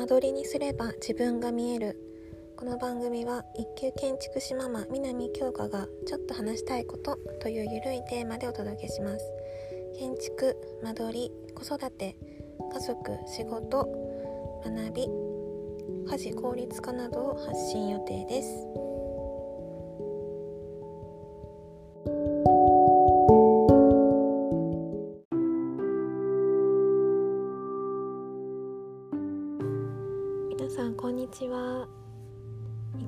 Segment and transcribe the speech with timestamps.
[0.00, 1.94] 間取りにすれば自分が見える。
[2.56, 9.22] この番組は一級建築士ママ南京香がちょっと話したいことというゆるいテーマでお届けします。
[9.98, 12.16] 建築間取り子育て
[12.72, 13.86] 家族仕事
[14.64, 15.06] 学び
[16.10, 18.89] 家事効率化などを発信予定です。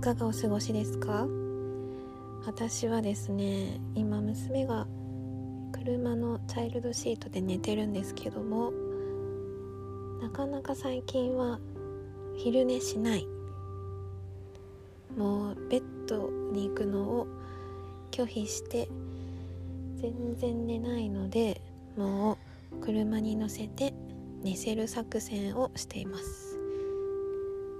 [0.02, 1.29] かがお過ごしですか？
[2.45, 4.88] 私はですね今娘が
[5.70, 8.73] 車のチャイルドシートで寝てるんですけども
[10.20, 11.61] なかなか最近は
[12.37, 13.28] 昼寝しない。
[15.16, 17.28] もうベッドに行くのを
[18.11, 18.89] 拒否して
[20.00, 21.61] 全然寝ないので
[21.97, 22.39] も
[22.73, 23.94] う車に乗せて
[24.42, 26.52] 寝せる作戦をしています。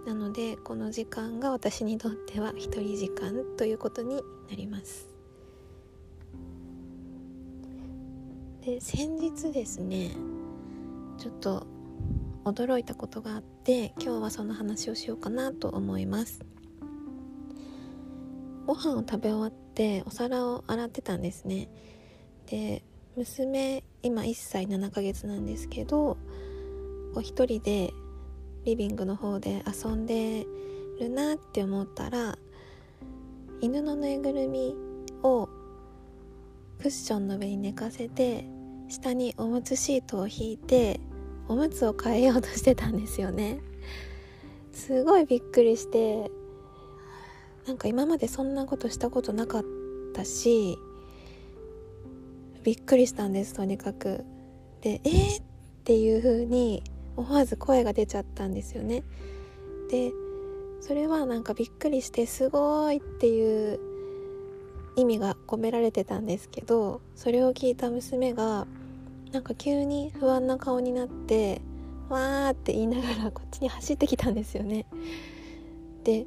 [0.07, 4.17] なのでこの時間が私にとっては一人時間ということに
[4.49, 5.09] なります。
[8.65, 10.13] で先日ですね
[11.19, 11.67] ちょっと
[12.45, 16.45] 驚いたことがあって今日はその話をしようかなと思います。
[18.67, 21.69] ご飯を食べ終わってお皿を洗ってたんですね。
[22.47, 22.83] で
[23.17, 26.17] 娘今1歳7ヶ月なんですけど
[27.15, 27.93] お一人で
[28.65, 30.47] リビングの方で遊んで
[31.01, 32.39] るなって思ったら
[33.61, 34.75] 犬のぬいぐるみ
[35.23, 35.49] を
[36.79, 38.45] クッションの上に寝かせて
[38.89, 41.01] 下におむつシートを引いて
[41.49, 43.61] おむつを変えようとしてたんですよね。
[44.73, 46.31] すごいびっくりして
[47.67, 49.65] なんか今までそんなことしたことなかっ
[50.15, 50.79] たし
[52.65, 54.25] びっくりしたんですとにかく。
[54.81, 55.45] でえー、っ
[55.85, 56.83] ていう風に
[57.17, 59.05] 思わず声が出ちゃったんですよね。
[59.91, 60.13] で
[60.81, 63.79] それはなんかびっくりしてすごいっていう
[64.97, 68.67] 意味が込められてたんですけどそれを聞いた娘が
[69.33, 71.63] なんか急に不安な顔になって
[72.09, 74.87] わーって言いながらこっちに走ってきたんですよね。
[76.05, 76.27] で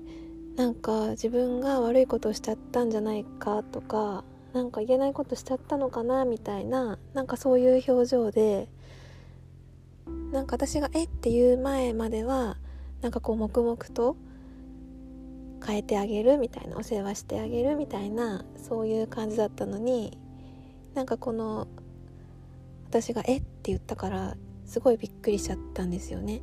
[0.56, 4.24] なんか自分が悪いことをしちゃったんじゃないかとか
[4.54, 8.70] なんか言えないことしちゃったのかなみたいななんかそういう表情で
[10.32, 12.58] なんか私が「えっ?」て言う前までは
[13.02, 14.18] なんかこう黙々と
[15.66, 20.18] 変えてあげるみたいなお世話してあげるみたいなそういう感じだったのに
[20.94, 21.68] なんかこの
[22.90, 26.42] 私が「えっ?」て言ったからすごいびっくりしちゃったんですよね。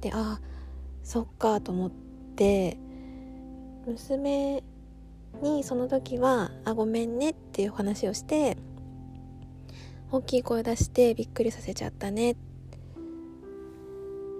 [0.00, 0.40] であ
[1.02, 1.90] そっかと思っ
[2.36, 2.78] て
[3.86, 4.62] 娘
[5.42, 8.56] にその時は「あごめんね」っていう話をして
[10.10, 12.36] 大きい声出してびっくりさせちゃったねっ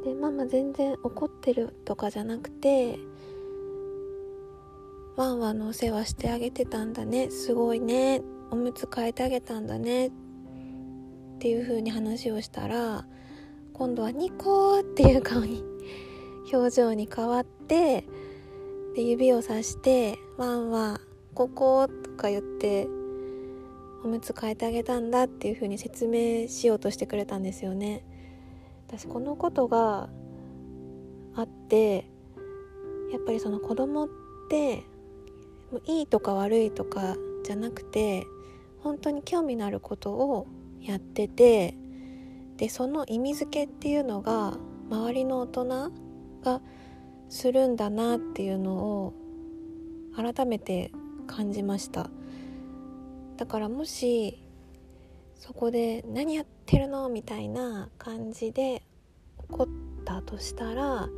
[0.07, 2.97] でママ全然怒ってるとかじゃなくて
[5.17, 8.23] ワンワンのお世話してあげてたんだねすごいね
[8.53, 10.11] おむつ替えてあげたんだねっ
[11.41, 13.05] ていう風に話をしたら
[13.73, 15.65] 今度はニコーっていう顔に
[16.53, 18.05] 表情に変わって
[18.95, 21.01] で指をさして「ワンワン
[21.35, 22.87] ここ」とか言って
[24.05, 28.06] おむつ替えてあげたんだっていう風に説明しようとしてくれたんですよね。
[28.89, 30.09] 私このことが
[31.35, 32.09] あって
[33.13, 34.09] やっぱりその子供っ
[34.49, 34.85] て
[35.87, 38.27] いいとか悪いとかじゃなくて
[38.81, 40.47] 本当に興味のあることを
[40.81, 41.77] やってて
[42.57, 44.57] でその意味付けっていうのが
[44.89, 45.91] 周りの大人
[46.43, 46.61] が
[47.29, 49.15] するんだなっていうのを
[50.15, 50.93] 改めて
[51.27, 52.09] 感じました。
[53.37, 54.43] だからもし
[55.47, 58.83] そこで「何やってるの?」みたいな感じで
[59.49, 59.69] 怒っ
[60.05, 61.09] たとしたら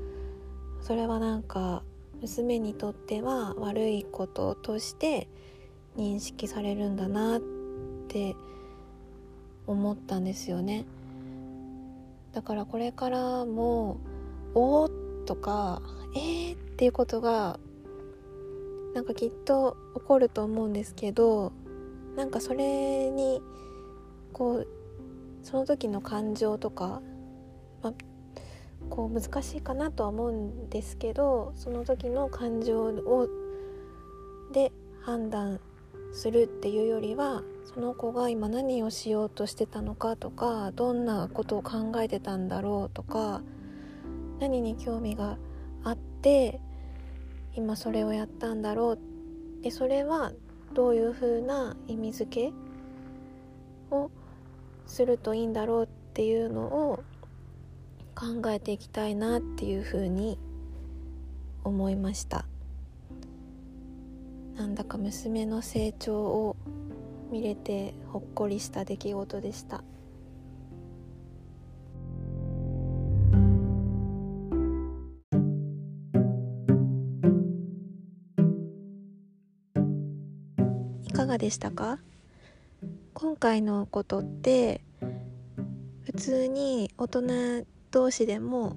[0.82, 1.82] それはなんか
[2.20, 5.28] 娘にとっては悪いこととして
[5.96, 7.40] 認識されるんだなっ
[8.08, 8.36] て
[9.66, 10.84] 思ったんですよね
[12.32, 13.96] だからこれからも
[14.54, 15.80] 「おー」とか
[16.14, 17.58] 「えー」っていうことが
[18.94, 21.52] なんかきっと起こると思うんですけど
[22.14, 23.40] なんかそれに
[24.38, 24.68] こう
[25.42, 27.02] その時の感情とか、
[27.82, 27.92] ま、
[28.88, 33.28] こう難しいかなとは思うんですけどその時の感情を
[34.52, 34.70] で
[35.02, 35.60] 判断
[36.12, 43.42] するっていうよりはその子が今何をしようとしてたのかとかどんなことを考えてたんだろうとか
[44.38, 45.36] 何に興味が
[45.84, 46.60] あって
[47.54, 48.98] 今それをやったんだろう
[49.62, 50.32] でそれは
[50.74, 52.52] どういう風な意味付
[53.90, 54.10] けを
[54.88, 57.04] するといいんだろうっていうのを
[58.16, 60.38] 考えていきたいなっていうふうに
[61.62, 62.46] 思いました。
[64.56, 66.56] なんだか娘の成長を
[67.30, 69.84] 見れてほっこりした出来事でした。
[81.04, 82.00] いかがでしたか？
[83.20, 84.80] 今回のことって
[86.04, 88.76] 普通に大人同士でも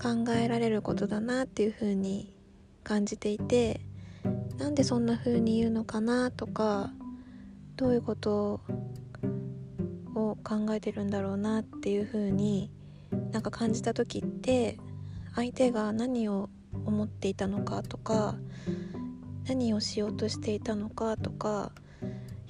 [0.00, 2.32] 考えられることだなっていうふうに
[2.84, 3.80] 感じていて
[4.58, 6.92] なんでそんな風に言うのかなとか
[7.74, 8.60] どういうこと
[10.14, 12.70] を考えてるんだろうなっていう風に
[13.32, 14.78] なんか感じた時って
[15.34, 16.50] 相手が何を
[16.86, 18.36] 思っていたのかとか
[19.48, 21.72] 何をしようとしていたのかとか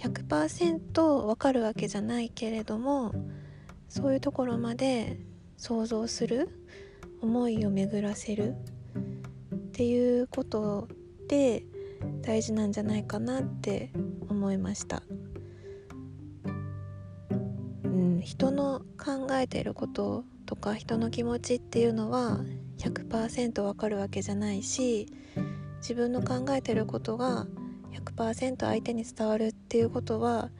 [0.00, 3.14] 100%わかるわけじゃないけれども
[3.88, 5.20] そういうところまで
[5.56, 6.48] 想像する
[7.20, 8.54] 思いを巡らせる
[9.54, 10.88] っていうこと
[11.28, 11.64] で
[12.22, 13.92] 大事なんじゃないかなって
[14.28, 15.02] 思いました。
[17.84, 22.40] うん、人の考えていることとか人の気持ちっていうのは
[22.78, 25.12] 100%わかるわけじゃないし
[25.80, 27.46] 自分の考えてることが
[27.92, 30.50] 100%相手に伝わるっていうことは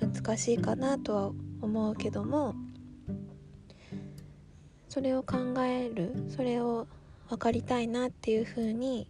[0.00, 2.54] 難しいかなとは思うけども
[4.88, 6.86] それを考えるそれを
[7.28, 9.08] 分かりたいなっていうふうに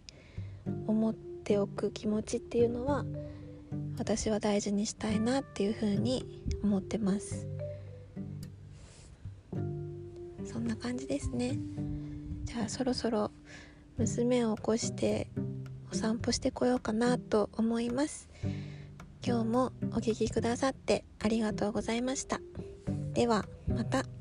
[0.87, 3.05] 思っておく気持ちっていうのは
[3.97, 7.47] 私は大事にしたいなっていうふうに思ってます。
[10.43, 11.57] そんな感じですね。
[12.45, 13.31] じゃあそろそろ
[13.97, 15.27] 娘を起こして
[15.95, 18.27] お散歩してこようかなと思います
[19.25, 22.41] 今日もお聴きくださってありがとうございました
[23.13, 24.14] ではまた。